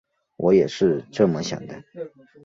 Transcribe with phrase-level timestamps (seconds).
[0.35, 1.83] 我也是这么想的